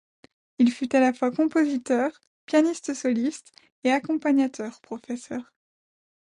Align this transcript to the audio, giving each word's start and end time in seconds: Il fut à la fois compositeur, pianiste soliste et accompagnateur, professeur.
Il 0.57 0.71
fut 0.71 0.95
à 0.95 0.99
la 0.99 1.13
fois 1.13 1.29
compositeur, 1.29 2.11
pianiste 2.47 2.95
soliste 2.95 3.51
et 3.83 3.91
accompagnateur, 3.91 4.81
professeur. 4.81 5.53